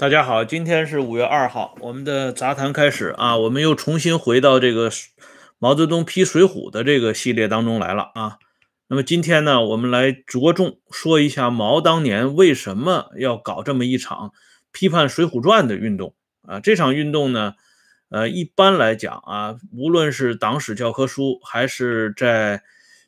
[0.00, 4.90] 大家好，今天是五月二号，我们的杂谈开始啊，我们又重新回到这个
[5.58, 8.38] 毛泽东批《水浒》的这个系列当中来了啊。
[8.88, 14.32] 那么今天呢，我们来着重说一下毛当年为什么要搞这么一场
[14.72, 16.14] 批判《水浒传》的运动
[16.48, 16.60] 啊？
[16.60, 17.52] 这场运动呢，
[18.08, 22.62] 呃，一般来讲啊，无论是党史教科书，还是在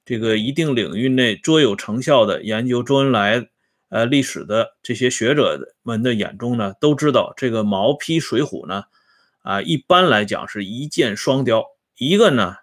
[0.04, 3.48] 这个一定领域内卓有成效的研究周恩来。
[3.92, 8.84] 呃，历史的这些学者们的眼中呢，都知道这个毛批《水浒》呢，
[9.42, 11.66] 啊，一般来讲是一箭双雕，
[11.98, 12.56] 一个呢，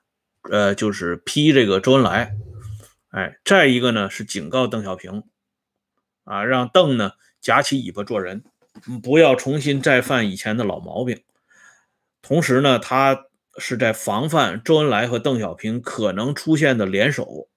[0.50, 2.34] 呃，就是批这个周恩来，
[3.12, 5.24] 哎，再一个呢是警告邓小平，
[6.24, 8.44] 啊，让邓呢夹起尾巴做人，
[9.04, 11.22] 不要重新再犯以前的老毛病。
[12.24, 13.26] 同时呢，他
[13.60, 17.50] 是在防范周恩来和邓小平可能出现的联手。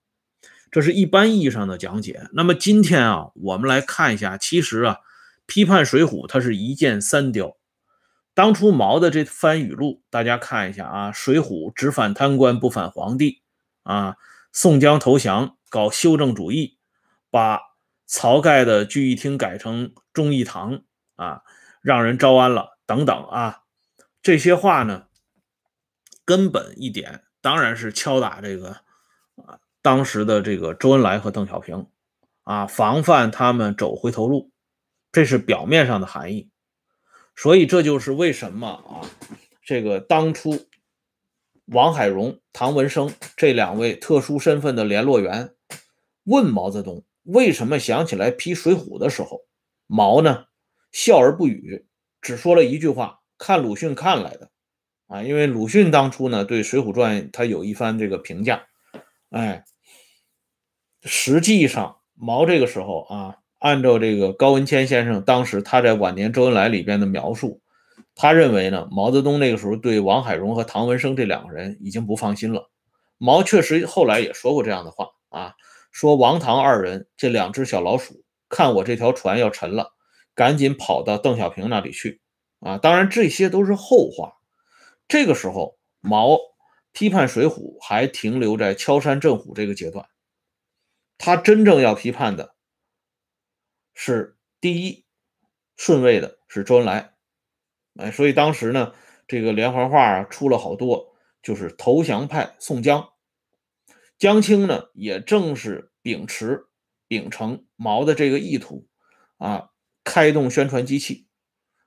[0.72, 2.26] 这是一般意义上的讲解。
[2.32, 4.96] 那么今天啊，我们来看一下，其实啊，
[5.44, 7.58] 批判《水浒》它是一箭三雕。
[8.32, 13.42] 当初毛的这番语录，大家看一下啊，《水浒》只反贪官不反皇帝
[13.82, 14.16] 啊，
[14.50, 16.78] 宋江投降搞修正主义，
[17.30, 17.60] 把
[18.08, 20.80] 晁盖的聚义厅改成忠义堂
[21.16, 21.42] 啊，
[21.82, 23.64] 让人招安了等等啊，
[24.22, 25.04] 这些话呢，
[26.24, 28.80] 根本一点当然是敲打这个
[29.36, 29.60] 啊。
[29.82, 31.88] 当时的这个周恩来和邓小平，
[32.44, 34.52] 啊，防范他们走回头路，
[35.10, 36.50] 这是表面上的含义。
[37.34, 39.02] 所以这就是为什么啊，
[39.64, 40.68] 这个当初
[41.64, 45.52] 王海荣、唐文生这两位特殊身份的联络员
[46.22, 49.40] 问毛泽东为什么想起来批《水浒》的时候，
[49.88, 50.44] 毛呢
[50.92, 51.86] 笑而不语，
[52.20, 54.50] 只说了一句话：“看鲁迅看来的。”
[55.08, 58.64] 啊，因为鲁迅当初呢对《水浒传》他有一番这个评价，
[59.30, 59.64] 哎。
[61.04, 67.60] 实际上，毛这个时候啊，按照这个高文谦先生当时他在晚年周恩来里边的描述，
[68.14, 72.70] 他认为呢，毛泽东那个时候对王海荣和唐文生这两个人已经不放心了。
[73.18, 75.54] 毛确实后来也说过这样的话啊，
[75.90, 79.94] 说王唐二人这两只小老鼠看我这条船要沉了，
[80.34, 82.20] 赶紧跑到邓小平那里去
[82.60, 82.78] 啊。
[82.78, 84.34] 当然这些都是后话。
[85.08, 86.38] 这个时候，毛
[86.92, 90.06] 批判《水浒》还停留在敲山震虎这个阶段。
[91.24, 92.56] 他真正要批判的
[93.94, 95.06] 是第一
[95.76, 97.14] 顺位的是周恩来，
[97.94, 98.92] 哎，所以当时呢，
[99.28, 103.10] 这个连环画啊出了好多，就是投降派宋江，
[104.18, 106.66] 江青呢也正是秉持
[107.06, 108.88] 秉承毛的这个意图
[109.38, 109.70] 啊，
[110.02, 111.28] 开动宣传机器，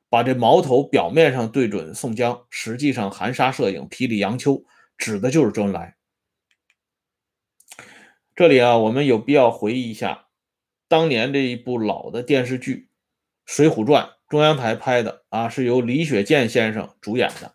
[0.07, 4.63] 把这矛头表面上对准宋江，实际上含沙射影，霹雳杨秋
[4.97, 5.94] 指的就是周恩来。
[8.35, 10.25] 这里啊，我们有必要回忆一下
[10.89, 12.75] 当年这一部老的电视剧
[13.45, 17.53] 《水浒传》，中央台拍的啊，是由李雪健先生主演的。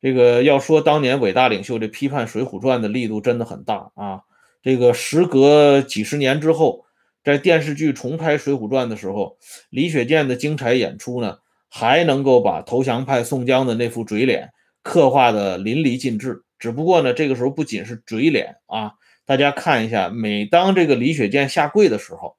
[0.00, 4.22] 这个要说当年伟大领袖这批判《水浒传》的力度真的很大啊。
[4.60, 6.84] 这个时隔几十年之后，
[7.22, 9.38] 在电视剧重拍《水浒传》的时候，
[9.70, 14.50] 李雪健的精彩演出呢，还能够把投降派宋江的那副嘴脸
[14.82, 16.42] 刻画的淋漓尽致。
[16.58, 18.94] 只不过呢，这个时候不仅是嘴脸啊。
[19.24, 22.36] 大家看一下，每当这个李雪健下跪的时候，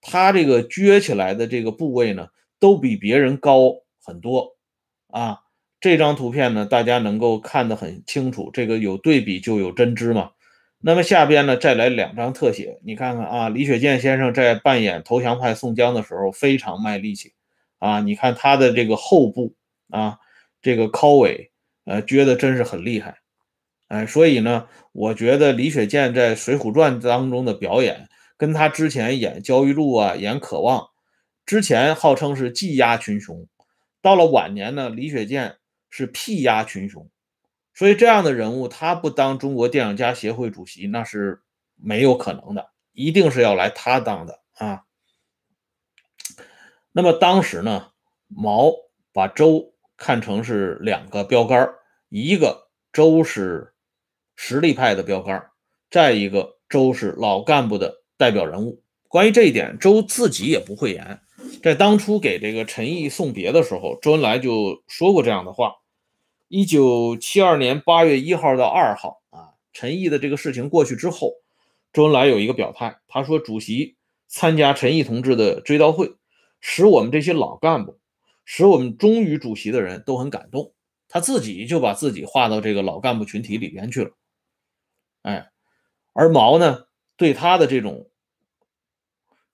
[0.00, 2.28] 他这个撅起来的这个部位呢，
[2.58, 3.72] 都比别人高
[4.02, 4.56] 很多
[5.08, 5.40] 啊。
[5.80, 10.30] 这张图片呢，大家能够看得很清楚，这个有对比就有真知嘛。
[10.80, 17.32] 那么下边呢，再来两张特写，你看看啊，李雪健先生在扮演投降派宋江的时候非常卖力气
[17.78, 19.54] 啊，你看他的这个后部
[19.90, 20.18] 啊，
[20.60, 21.50] 这个靠尾，
[21.84, 23.18] 呃，撅的真是很厉害。
[23.94, 30.88] 哎，所以呢，我觉得李雪健在《水浒传》当中的表演，跟他之前演焦裕禄啊、演渴望，
[31.46, 33.46] 之前号称是技压群雄，
[34.02, 35.58] 到了晚年呢，李雪健
[35.90, 37.08] 是屁压群雄，
[37.72, 41.42] 所以这样的人物，他不当中国电影家协会主席那是
[41.76, 44.82] 没有可能的，一定是要来他当的啊。
[46.90, 47.92] 那么当时呢，
[48.26, 48.72] 毛
[49.12, 51.72] 把周看成是两个标杆
[52.08, 53.70] 一个周是。
[54.46, 55.42] 实力派的标杆，
[55.90, 58.82] 再一个，周是老干部的代表人物。
[59.08, 61.20] 关于这一点，周自己也不讳言。
[61.62, 65.76] 在当初给这个陈毅送别的时候，周恩来就说过这样的话。
[66.48, 71.32] 一九七二年八月一号到二号啊，陈毅的这个事情过去之后，
[71.90, 73.96] 周恩来有一个表态，他说：“主席
[74.28, 76.16] 参加陈毅同志的追悼会，
[76.60, 77.98] 使我们这些老干部，
[78.44, 80.74] 使我们忠于主席的人都很感动。”
[81.08, 84.10] 他自己就把自己划到这个老干部群体里边去了。
[85.24, 85.50] 哎，
[86.12, 86.86] 而毛呢，
[87.16, 88.10] 对他的这种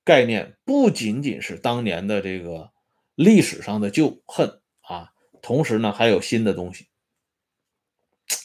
[0.04, 2.72] 概念，不仅仅是当年的这个
[3.14, 6.88] 历史上的旧恨啊，同时呢还有新的东西。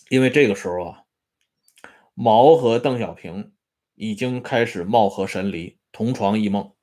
[0.10, 1.04] 因为这个时候啊，
[2.14, 3.54] 毛和邓小平
[3.96, 6.74] 已经开始貌合神离，同床异梦。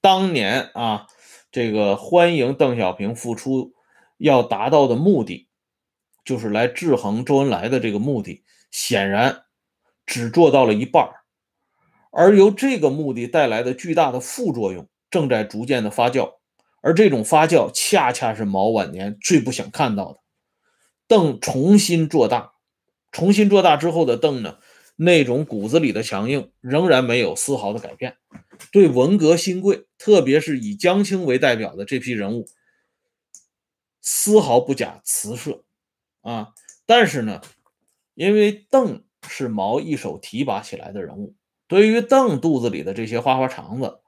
[0.00, 1.08] 当年啊，
[1.50, 3.74] 这个欢迎邓小平复出
[4.18, 5.48] 要达到的目的，
[6.24, 9.43] 就是来制衡周恩来的这个目的，显然
[10.06, 11.08] 只做到了一半
[12.10, 16.34] 而由这个目的带来的巨大的副作用，正在逐渐的发酵。
[16.80, 20.20] 而这种发酵，恰恰是毛晚年最不想看到的。
[21.08, 22.52] 邓重新做大，
[23.10, 24.58] 重新做大之后的邓呢，
[24.96, 28.16] 那种骨子里的强硬仍然没有丝毫的改变。
[28.70, 32.46] 对文革新贵，特别是以江青为代表的这批人物，
[34.00, 35.64] 丝毫不假辞色
[36.20, 36.52] 啊。
[36.86, 37.40] 但是呢，
[38.14, 41.34] 因为邓是毛一手提拔起来的人物，
[41.66, 44.00] 对于邓肚子里的这些花花肠子，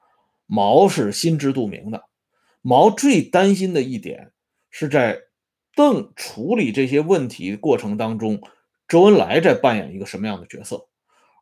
[0.46, 2.04] 毛是心知肚明的。
[2.62, 4.32] 毛最担心的一点
[4.70, 5.20] 是在
[5.74, 8.40] 邓处理这些问题过程当中，
[8.88, 10.88] 周恩来在扮演一个什么样的角色？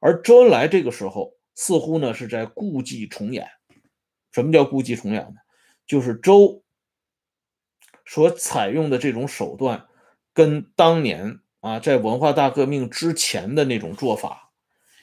[0.01, 3.49] 而周恩来这个时候似乎呢是在故伎重演。
[4.33, 5.37] 什么叫故伎重演呢？
[5.87, 6.63] 就是周
[8.05, 9.87] 所采用的这种手段，
[10.33, 14.51] 跟当年啊在文化大革命之前的那种做法，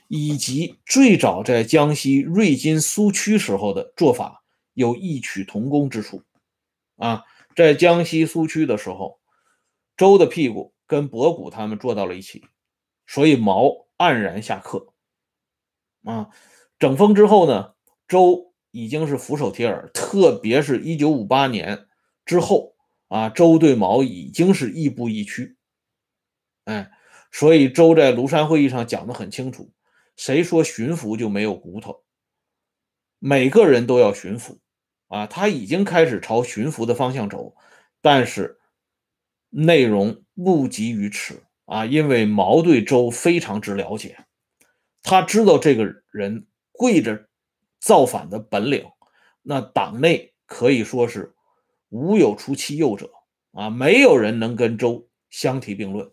[0.08, 4.38] 以及最早在江西瑞金苏区时候的做法。
[4.74, 6.24] 有异曲同工之处，
[6.96, 7.26] 啊，
[7.58, 9.20] 在江西苏区的时候，
[9.98, 12.46] 周的屁股跟博古他们坐到了一起，
[13.06, 14.94] 所以毛黯然下课。
[16.06, 16.30] 啊，
[16.80, 17.74] 整风之后呢，
[18.08, 21.88] 周已经是俯首帖耳，特别是一九五八年
[22.26, 22.74] 之后，
[23.10, 25.58] 啊，周对毛已经是亦步亦趋。
[26.66, 26.92] 哎，
[27.32, 29.72] 所以周在庐山会议上讲的很清楚，
[30.16, 32.04] 谁说巡抚就没有骨头？
[33.20, 34.58] 每个人都要巡抚，
[35.08, 37.56] 啊，他已经开始朝巡抚的方向走，
[38.02, 38.60] 但是
[39.50, 44.18] 内容不及于此啊，因为毛对周非常之了解，
[45.04, 47.28] 他知道这个人跪着
[47.80, 48.86] 造反的本领，
[49.42, 51.34] 那党内可以说是
[51.90, 53.12] 无有出其右者
[53.54, 56.10] 啊，没有人能跟周相提并论。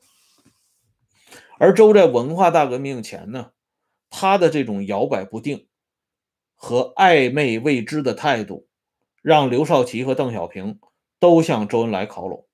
[1.58, 3.50] 而周在文化大革命前呢，
[4.10, 5.66] 他的这种摇摆不定。
[6.60, 8.66] 和暧昧未知的态度，
[9.22, 10.80] 让刘少奇和邓小平
[11.20, 12.48] 都向周恩来靠拢。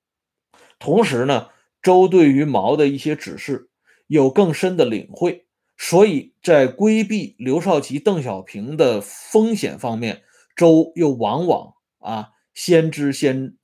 [0.77, 1.49] 同时呢，
[1.81, 3.71] 周对于毛的一些指示
[4.05, 10.21] 有更深的领会，所以在规避刘少奇、邓小平的风险方面，
[10.55, 13.57] 周又往往啊先知先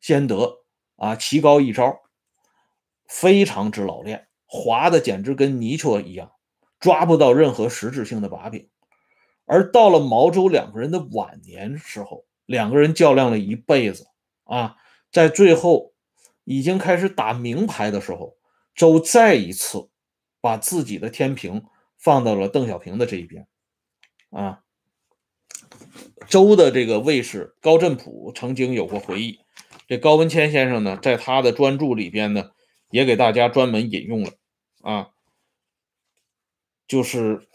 [0.00, 0.64] 先得
[0.96, 2.00] 啊，棋高一招，
[3.06, 6.32] 非常之老练，滑的简直跟泥鳅一样，
[6.80, 8.68] 抓不到任何实质性的把柄。
[9.44, 14.06] 而到了毛周两个人的晚年时候，两个人较量了一辈子
[14.44, 14.76] 啊，
[15.12, 15.92] 在最后
[16.44, 18.36] 已经开始打明牌的时候，
[18.74, 19.88] 周再一次
[20.40, 21.64] 把自己的天平
[21.96, 23.46] 放到了邓小平的这一边
[24.30, 24.62] 啊。
[26.28, 29.38] 周的这个卫士高振普曾经有过回忆，
[29.86, 32.50] 这高文谦先生呢，在他的专著里边呢，
[32.90, 34.32] 也给大家专门引用了
[34.82, 35.10] 啊，
[36.86, 37.46] 就是。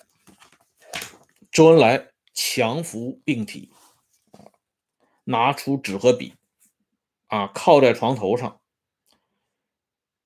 [1.52, 3.74] 周恩来强扶病体，
[5.26, 6.34] 拿出纸和笔，
[7.28, 8.62] 啊，靠在床头上。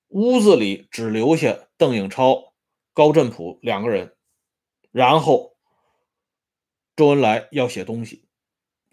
[0.06, 2.54] 屋子里只留下邓颖超、
[2.92, 4.16] 高振普两个人。
[4.92, 5.56] 然后，
[6.94, 8.28] 周恩来要写东西。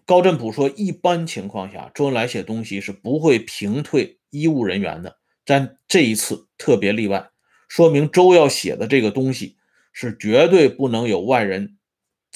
[0.04, 7.30] 高振普说，一般情况下，周恩来写东西是不会平退医务人员的，但这一次特别例外，
[7.68, 9.56] 说明周要写的这个东西
[9.92, 11.78] 是绝对不能有外人。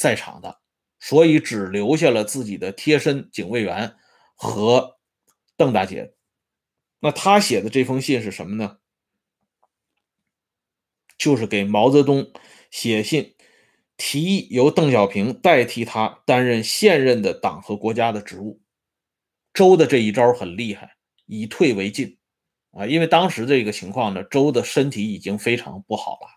[0.00, 0.60] 在场的，
[1.00, 3.96] 所以只留下了自己的贴身警卫员
[4.36, 4.96] 和
[5.56, 6.14] 邓大姐。
[7.00, 8.78] 那他写的这封信是什么呢？
[11.18, 12.30] 就是给毛泽东
[12.70, 13.34] 写信，
[13.96, 18.62] 提议由邓小平代替他担任现任的党和国家的职务。
[19.52, 20.94] 周的这一招很厉害，
[21.26, 22.17] 以退为进
[22.72, 22.86] 啊！
[22.86, 26.28] 因为当时这个情况呢，周的身体已经非常不好了。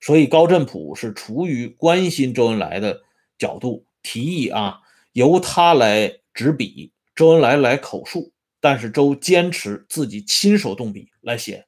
[0.00, 3.02] 所以高振普是出于关心周恩来的
[3.38, 4.80] 角度提议啊，
[5.12, 11.66] 由他来执笔，周恩来来口述，但是周坚持自己亲手动笔来写，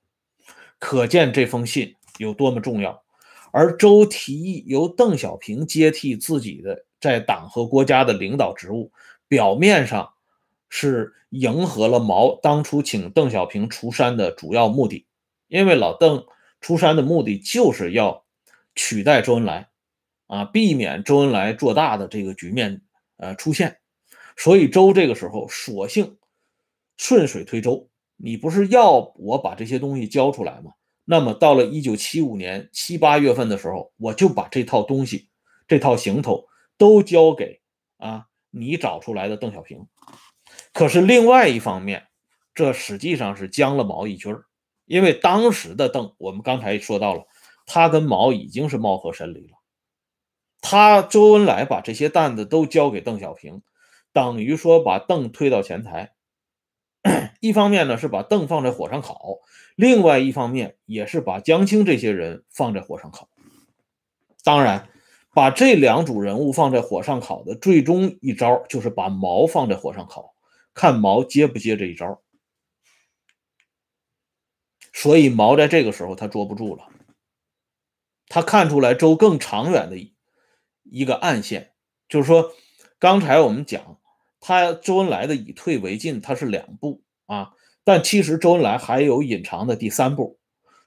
[0.78, 3.02] 可见这封信有多么重要。
[3.50, 8.90] 而周提议由邓小平接替自己的在党和国家的领导职务，
[9.28, 10.12] 表面上
[10.74, 15.06] 是迎合了毛当初请邓小平出山的主要目的，
[15.46, 16.24] 因为老邓
[16.62, 18.24] 出山的目的就是要。
[18.74, 19.68] 取代周恩来，
[20.28, 22.80] 啊，避免周恩来做大的这个局面，
[23.18, 23.80] 呃，出现。
[24.34, 26.16] 所以周这个时候索性
[26.96, 30.72] 顺水推舟，你不是要我把这些东西交出来吗？
[31.04, 35.28] 那么到了一九七五年七八月份的时候，我就把这套东西、
[35.68, 36.46] 这套行头
[36.78, 37.60] 都交给
[37.98, 39.86] 啊你找出来的邓小平。
[40.72, 42.06] 可是另外一方面，
[42.54, 44.44] 这实际上是将了毛一军儿，
[44.86, 47.26] 因为当时的邓，我们刚才说到了，
[47.66, 49.58] 他跟毛已经是貌合神离了。
[50.60, 53.62] 他周恩来把这些担子都交给邓小平，
[54.12, 56.12] 等于说把邓推到前台。
[57.40, 59.38] 一方面呢是把邓放在火上烤，
[59.74, 63.28] 另外一方面也是把江青这些人放在火上烤。
[64.44, 64.88] 当然，
[65.34, 70.31] 把这两组人物放在火上烤的最终一招，就是把毛放在火上烤，
[70.74, 72.22] 看毛接不接这一招。
[74.92, 76.88] 所以毛在这个时候他坐不住了，
[78.28, 79.96] 他看出来周更长远的
[80.82, 81.72] 一个暗线，
[82.08, 82.52] 就是说，
[82.98, 84.00] 刚才我们讲
[84.40, 87.02] 他周恩来的以退为进，他是两步。
[87.26, 87.54] 啊！
[87.82, 90.38] 但其实周恩来还有隐藏的第三步，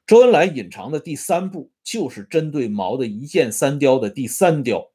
[0.06, 4.92] 周恩来隐藏的第三步就是针对毛的一箭三雕的第三雕。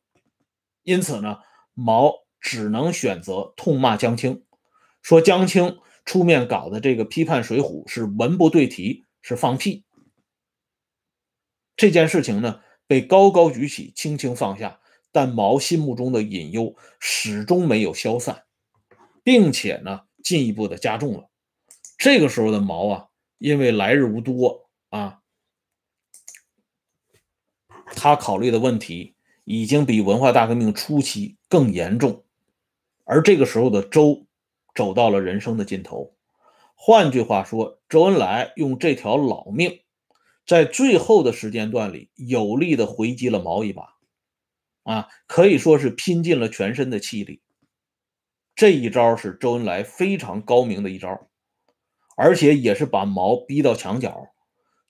[0.84, 1.38] 因此呢，
[1.74, 4.44] 毛只能选择痛骂江青，
[5.02, 9.84] 说江青出面搞的这个批判《水浒》是文不对题，是放屁。
[11.76, 14.80] 这件事情呢，被高高举起，轻轻放下，
[15.12, 18.44] 但毛心目中的隐忧始终没有消散，
[19.22, 21.28] 并且呢，进一步的加重了。
[21.96, 25.20] 这个时候的毛啊，因为来日无多啊，
[27.94, 29.14] 他考虑的问题
[29.44, 32.24] 已经比文化大革命初期更严重，
[33.04, 34.26] 而这个时候的周
[34.74, 36.14] 走到了人生的尽头。
[36.74, 39.80] 换句话说，周恩来用这条老命，
[40.46, 43.94] 在最后的时间段里有力的回击了毛一把，
[44.84, 47.42] 啊，可以说是拼尽了全身的气力。
[48.54, 51.26] 这一招是周恩来非常高明的一招。
[52.16, 54.28] 而且也是把毛逼到墙角，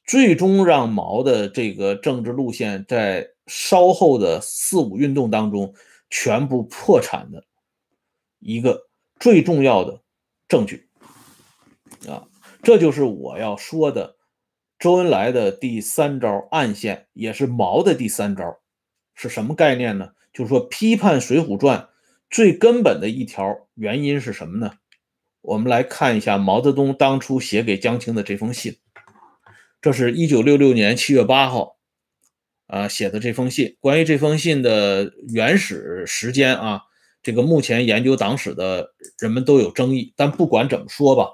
[0.05, 5.73] 最终让毛的这个政治路线在稍后的四五运动当中
[6.09, 7.45] 全部破产的
[8.41, 8.89] 一个
[9.21, 10.03] 最重要的
[10.49, 10.89] 证据
[12.09, 12.27] 啊！
[12.63, 14.17] 这就是我要说的
[14.79, 18.59] 周恩来的第三招暗线，也是毛的第三招，
[19.15, 20.13] 是什么概念呢？
[20.33, 21.79] 就是说批判《水浒传》
[22.31, 24.73] 最根本的一条原因是什么呢？
[25.43, 28.79] 我们来看一下毛泽东当初写给江青的这封信，
[29.81, 31.77] 这是一九六六年七月八号，
[32.67, 33.77] 啊写的这封信。
[33.81, 36.83] 关于这封信的原始时间啊，
[37.23, 40.13] 这个目前研究党史的人们都有争议。
[40.17, 41.31] 但不管怎么说吧，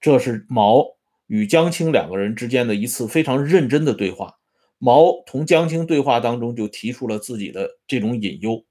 [0.00, 0.84] 这是毛
[1.26, 4.38] 与江青两个人之间的一次非常认真的对话。
[4.78, 8.64] 毛同江青对话当中就提出了自己的这种隐忧。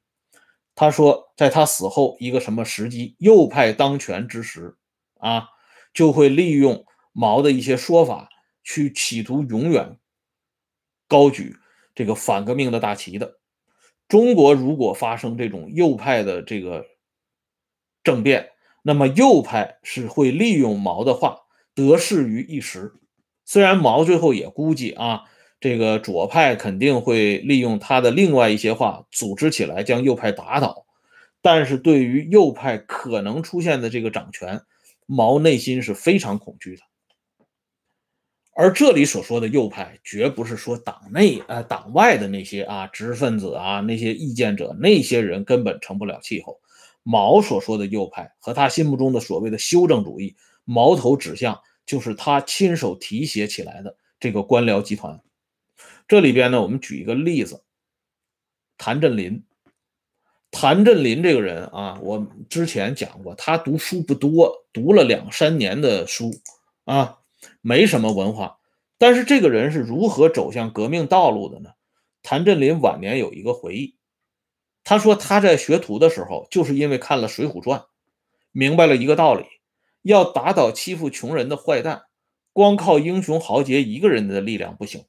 [0.75, 4.75] 他说，在他死后一个什么时机，右派当权之时，
[5.19, 5.48] 啊，
[5.93, 8.29] 就会利用毛的一些说法，
[8.63, 9.98] 去企图永远
[11.07, 11.55] 高举
[11.95, 13.39] 这个反革命的大旗的。
[14.07, 16.85] 中国如果发生这种右派的这个
[18.03, 18.50] 政变，
[18.83, 21.41] 那么右派是会利用毛的话
[21.74, 22.93] 得势于一时。
[23.45, 25.24] 虽然毛最后也估计啊。
[25.62, 30.85] 这个左派肯定会利用他的另外一些话组织起来将右派打倒，
[31.41, 34.62] 但是对于右派可能出现的这个掌权，
[35.07, 36.83] 毛内心是非常恐惧的。
[38.57, 46.62] 而这里所说的右派，绝不是说党内呃党外的那些啊知识分子啊那些意见者，那些人根本成不了气候。
[47.03, 55.21] 毛所说的右派和他心目中的所谓的修正主义，矛头指向就是他亲手提携起来的这个官僚集团。
[56.07, 57.62] 这里边呢，我们举一个例子，
[58.77, 59.43] 谭震林。
[60.50, 66.31] 谭震林这个人啊，我之前讲过，他读书不多，读了两三年的书
[66.85, 67.19] 啊，
[67.61, 68.57] 没什么文化。
[68.97, 71.71] 但是这个人是如何走向革命道路的呢？
[72.23, 73.97] 谭震林晚年有一个回忆，
[74.83, 77.79] 他说他在学徒的时候，就是因为看了《水浒传》，
[78.51, 79.45] 明白了一个道理：
[80.01, 82.03] 要打倒欺负穷人的坏蛋，
[82.53, 85.03] 光靠英雄豪杰一个人的力量不行。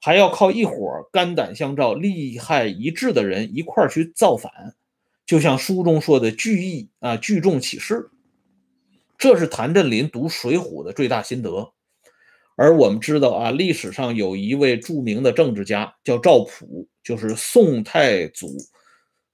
[0.00, 4.74] 还要靠一伙肝胆相照、利害一致的人一块去造反，
[5.24, 8.10] 就像书中说的“聚义啊，聚众起事”，
[9.22, 11.72] 这是谭震林读《水浒》的最大心得。
[12.56, 18.48] 而我们知道啊，历史上有一位著名的政治家叫赵普，就是宋太祖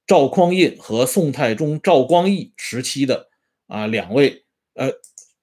[0.07, 3.30] 赵匡胤和宋太宗赵光义时期的
[3.66, 4.92] 啊两位，呃，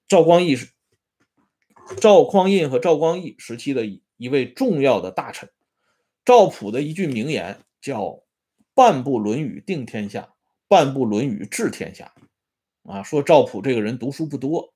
[0.06, 0.68] 赵光义是
[2.00, 3.84] 赵匡胤和赵光义时期的。
[4.18, 5.50] 一位重要的大臣
[6.24, 8.22] 赵普的一句名言叫
[8.74, 10.32] “半部《论语》定天下，
[10.68, 12.14] 半部《论语》治天下”。
[12.88, 14.72] 啊，说赵普这个人读书不多，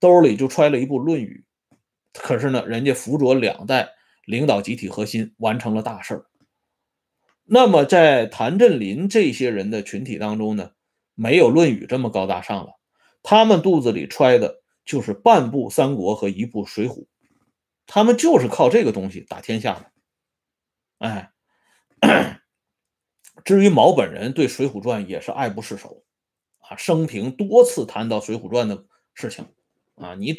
[0.00, 1.44] 兜里就揣了一部《论语》，
[2.12, 3.90] 可是呢，人家辅佐两代
[4.24, 6.26] 领导集体核心，完成了大事儿。
[7.44, 10.72] 那么在谭震林这些人的群体当中呢，
[11.14, 12.78] 没有《论语》这么高大上了，
[13.22, 16.94] 他们肚子里揣的就是半部《三国》和一部《水浒》，
[17.86, 19.92] 他们就是靠这个东西打天下的。
[20.98, 21.30] 哎，
[23.44, 26.04] 至于毛本人对《水浒传》也是爱不释手。
[26.62, 29.46] 啊生平多次谈到《水浒传》的事情，
[29.96, 30.34] 啊，你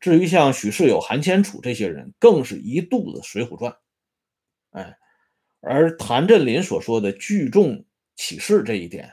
[0.00, 3.72] 至于像许世友、韩千楚这些人，更是一肚子《水浒传》。
[4.70, 4.98] 哎，
[5.60, 7.84] 而谭震林所说的聚众
[8.16, 9.12] 起事这一点，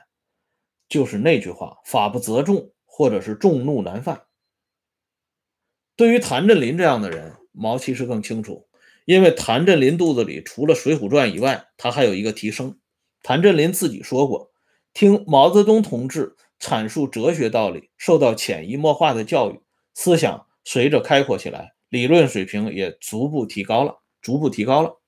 [0.89, 4.23] 就是那句话“法不责众”或者是“众怒难犯”。
[5.95, 8.67] 对于谭震林这样的人，毛其实更清楚，
[9.05, 12.79] 因为谭震林肚子里除了《水浒传》以外，他还有一个提升。
[13.23, 14.51] 谭震林自己说过，
[14.93, 16.35] 听毛泽东同志。
[16.61, 19.63] 阐述哲学道理，受到潜移默化的教育，
[19.95, 25.01] 思想随着开阔起来，理论水平也逐步提高了，逐步提高了。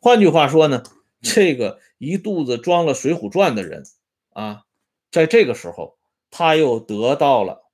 [0.00, 0.82] 换句话说呢，
[1.20, 3.84] 这个一肚子装了《水浒传》的人
[4.30, 4.64] 啊，
[5.10, 5.98] 在这个时候，
[6.30, 7.68] 他又得到了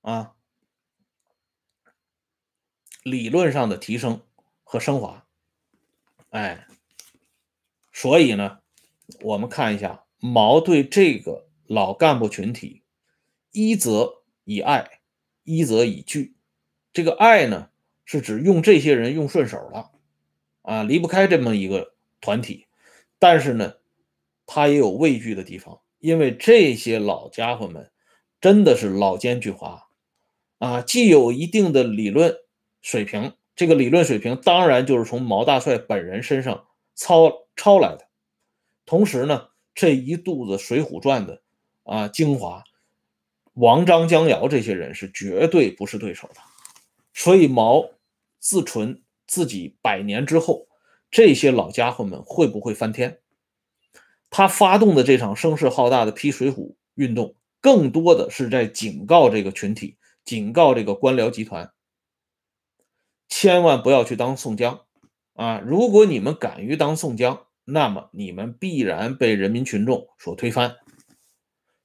[0.00, 0.32] 啊
[3.02, 4.22] 理论上的提升
[4.64, 5.26] 和升华。
[6.30, 6.66] 哎，
[7.92, 8.60] 所以呢，
[9.20, 10.04] 我们看一下。
[10.24, 12.82] 毛对这个老干部群体，
[13.50, 15.00] 一则以爱，
[15.42, 16.36] 一则以惧。
[16.92, 17.70] 这个爱呢，
[18.04, 19.90] 是指用这些人用顺手了，
[20.62, 22.66] 啊，离不开这么一个团体。
[23.18, 23.74] 但是呢，
[24.46, 27.90] 他也有畏惧的地方，因为这些老家伙们
[28.40, 29.82] 真的是老奸巨猾，
[30.58, 32.36] 啊，既有一定的理论
[32.80, 38.06] 水平，这个理论水平当然就是从毛大帅本人身上抄抄来的，
[38.86, 39.48] 同时呢。
[39.74, 41.42] 这一肚子《水浒传》的
[41.84, 42.64] 啊精华，
[43.54, 46.40] 王张江瑶这些人是绝对不是对手的。
[47.14, 47.90] 所以毛
[48.38, 50.66] 自纯自己百年之后，
[51.10, 53.20] 这些老家伙们会不会翻天？
[54.30, 61.70] 他发动的这场声势浩大的批水浒运动，更多的是在警告这个群体，警告这个官僚集团，
[63.28, 64.80] 千万不要去当宋江
[65.34, 65.60] 啊！
[65.60, 70.76] 如果你们敢于当宋江，那么你们必然被人民群众所推翻，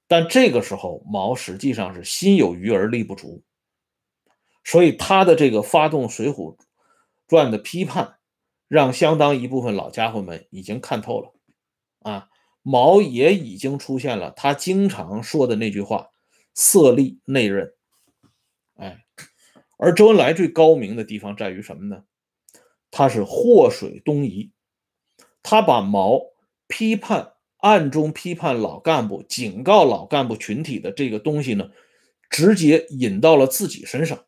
[0.06, 3.42] 但这个时候毛实际上是心有余而力不足，
[4.64, 6.56] 所以他的这个发动《水浒
[7.28, 8.16] 传》的批判，
[8.66, 11.32] 让相当一部分老家伙们已经看透了。
[12.00, 12.28] 啊，
[12.62, 16.10] 毛也已经出现了他经常说的那句话
[16.54, 17.72] ：“色厉内荏。”
[18.76, 19.04] 哎，
[19.78, 22.04] 而周恩来最高明的地方在于什么呢？
[22.90, 24.50] 他是祸水东移。
[25.50, 26.20] 他把毛
[26.66, 31.70] 批判、暗中批判老干部、警告老干部群体的这个东西呢，
[32.28, 34.26] 直接引到了自己身上。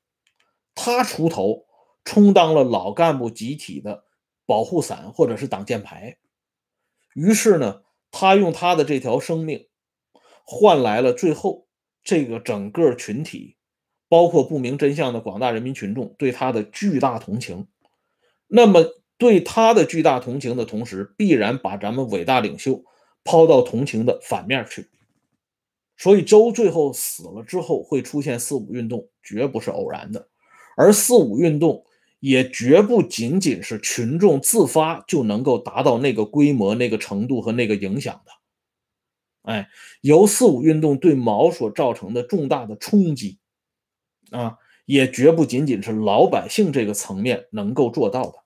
[0.75, 1.67] 他出头，
[2.07, 4.05] 充当了老干部集体的
[4.47, 6.17] 保护伞或者是挡箭牌。
[7.13, 9.69] 于是呢，他用他的这条生命，
[10.47, 11.67] 换来了最后
[12.03, 13.59] 这个整个群体，
[14.09, 17.69] 包括不明真相的广大人民群众对他的巨大同情。
[18.47, 19.00] 那么。
[19.21, 22.83] 对他的巨大同情的同时，必然把咱们伟大领袖
[23.23, 24.89] 抛到同情的反面去。
[25.99, 30.27] 所以周最后死了之后，会出现四五运动，绝不是偶然的。
[30.75, 31.85] 而四五运动
[32.21, 38.33] 也绝不仅仅是群众自发就能够达到那个规模、那个程度和那个影响的。
[39.43, 39.69] 哎，
[40.01, 43.39] 由四五运动对毛所造成的重大的冲击，
[44.31, 44.57] 啊，
[44.87, 48.40] 也绝不仅仅是老百姓这个层面能够做到的。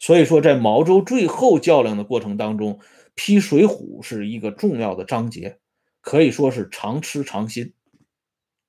[0.00, 2.80] 所以说，在毛周最后较量的过程当中，
[3.14, 5.58] 批《水浒》是一个重要的章节，
[6.00, 7.74] 可以说是常吃常新。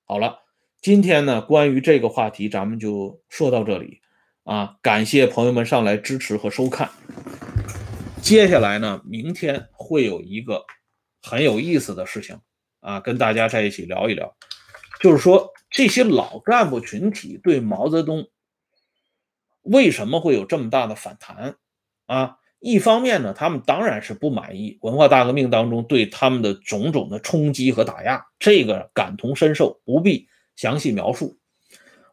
[0.04, 0.40] 好了，
[0.82, 4.02] 今天呢，关于这个话题，咱们就说到这里
[4.44, 4.76] 啊。
[4.82, 6.90] 感谢朋友们上来支持和收看。
[8.22, 10.66] 接下来呢，明天会有一个
[11.22, 12.38] 很有意思的事情
[12.82, 14.36] 啊，跟大家在一起聊一聊，
[15.00, 18.28] 就是说这些老干部群体对毛泽东。
[19.62, 21.56] 为什么会有这么大的反弹
[22.06, 22.38] 啊？
[22.60, 31.40] 一方面呢，他们当然是不满意文化大革命当中对他们的种种的冲击和打压，这个感同身受，不必详细描述。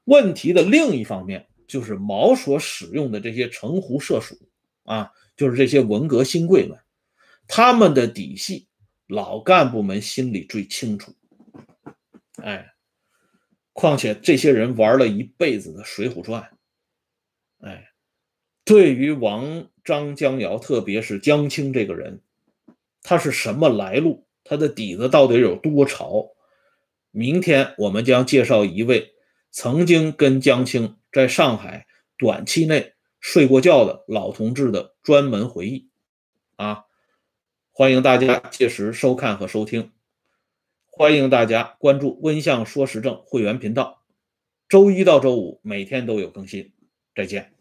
[0.05, 4.39] 问题的另一方面就是毛所使用的这些城狐社属
[4.85, 6.79] 啊，就是这些文革新贵们，
[7.47, 8.69] 他们的底细，
[9.07, 11.15] 老干部们心里最清楚。
[12.43, 12.73] 哎，
[13.75, 16.43] 况且这些人玩了一辈子的《水浒传》。
[17.61, 17.91] 哎，
[18.65, 22.21] 对于王张江瑶，特别是江青这个人，
[23.03, 26.31] 他是什么来路，他的底子到底有多潮？
[27.11, 29.15] 明天我们将介绍一位
[29.51, 35.89] 曾经跟江青在上海短期内睡过觉的老同志的专门回忆。
[36.57, 36.85] 啊，
[37.73, 39.91] 欢迎大家届时收看和收听。
[40.85, 44.03] 欢迎大家关注“温相说时政”会员频道，
[44.69, 46.73] 周一到周五每天都有更新。
[47.19, 47.58] 再见。